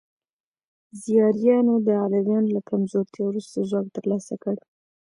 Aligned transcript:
زیاریانو 1.01 1.75
د 1.87 1.87
علویانو 2.03 2.53
له 2.55 2.61
کمزورتیا 2.69 3.23
وروسته 3.27 3.67
ځواک 3.69 3.87
ترلاسه 3.97 4.35
کړ. 4.43 4.55